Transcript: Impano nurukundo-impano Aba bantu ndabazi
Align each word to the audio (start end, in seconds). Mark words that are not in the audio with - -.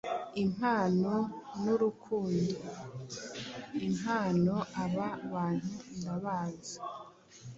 Impano 0.43 1.13
nurukundo-impano 1.63 4.53
Aba 4.83 5.07
bantu 5.31 5.75
ndabazi 5.97 6.75